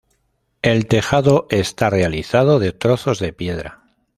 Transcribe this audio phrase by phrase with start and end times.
[0.63, 3.83] El tejado está realizado de trozos de piedra.